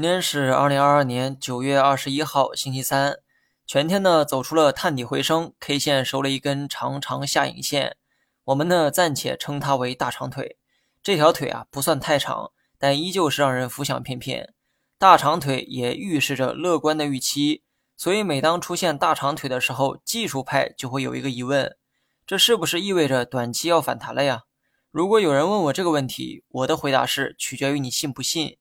[0.00, 3.18] 今天是二零二二年九月二十一号，星期三，
[3.66, 7.98] 全天呢走出了探底回升，K 线收了一根长长下影线，
[8.44, 10.56] 我们呢暂且称它为大长腿。
[11.02, 14.54] 这条腿啊不算太长，但依旧是让人浮想翩翩。
[14.96, 17.62] 大长腿也预示着乐观的预期，
[17.94, 21.76] 所以每当出现大长腿的时候，技术派就会有一个疑问：
[22.26, 24.44] 这是不是意味着短期要反弹了呀？
[24.90, 28.56] 如果有人问我这个问题，我的回答是取决于你信不信。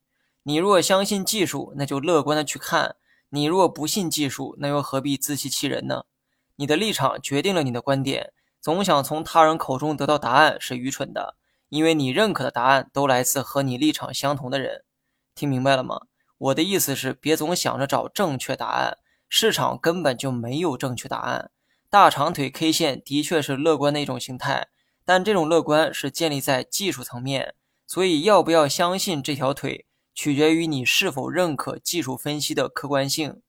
[0.50, 2.96] 你若相信技术，那就乐观的去看；
[3.30, 6.06] 你若不信技术，那又何必自欺欺人呢？
[6.56, 11.36] 你的立场决定了你的观点，总想从他人口中得到答案是愚蠢的，
[11.70, 14.84] 因为你认可的答案都来自和你立场相同的人。
[15.36, 16.02] 听明白了吗？
[16.40, 18.98] 我的意思是，别总想着找正确答案，
[19.30, 21.52] 市场根本就没有正确答案。
[21.92, 24.70] 大长腿 K 线的确是乐观的一种形态，
[25.06, 27.54] 但这种乐观是建立在技术层面，
[27.86, 29.86] 所以要不要相信这条腿？
[30.22, 33.42] 取决于你是否认可技术分析的客观性。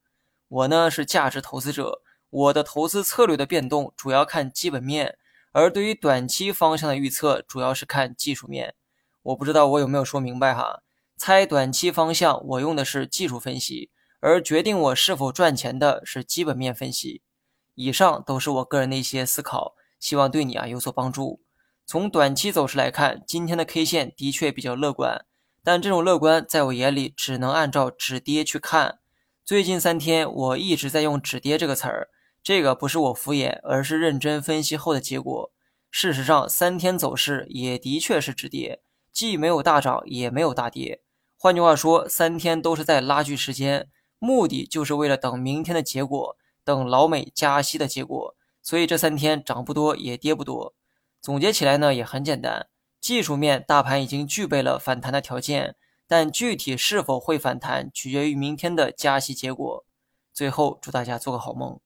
[0.47, 5.19] 我呢是价值投资者，我的投资策略的变动主要看基本面，
[5.51, 8.77] 而对于短期方向的预测主要是看技术面。
[9.23, 10.85] 我不知道我有没有说明白哈？
[11.17, 17.23] 猜短期方向我用的是技术分析，而决定我是否赚钱的是基本面分析。
[17.75, 21.41] 以上都是我个人的一些思考，希望对你啊有所帮助。
[21.85, 25.27] 从短期走势来看，今天的 K 线的确比较乐观。
[25.63, 28.99] 但这种乐观在我眼里只能按照止跌去看。
[29.45, 32.09] 最近三天我一直在用“止跌”这个词儿，
[32.43, 35.53] 这个不是我敷衍，而是认真分析后的结果。
[35.91, 38.81] 事实上，三天走势也的确是止跌，
[39.13, 41.03] 既没有大涨，也没有大跌。
[41.37, 43.89] 换句话说，三天都是在拉锯时间，
[44.19, 48.37] 目的就是为了等明天的结果，等老美加息的结果。
[48.63, 50.75] 所以这三天涨不多，也跌不多。
[51.21, 52.69] 总结起来呢，也很简单。
[53.01, 59.85] 技术面，大盘已经具备了反弹的条件，但具体是否会反弹，取决于明天的加息结果。
[60.33, 61.81] 最后，祝大家做个好梦。